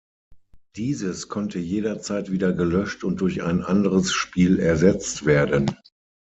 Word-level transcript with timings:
Dieses 0.77 1.27
konnte 1.29 1.59
jederzeit 1.59 2.31
wieder 2.31 2.53
gelöscht 2.53 3.03
und 3.03 3.21
durch 3.21 3.43
ein 3.43 3.61
anderes 3.61 4.11
Spiel 4.11 4.57
ersetzt 4.57 5.27
werden. 5.27 5.77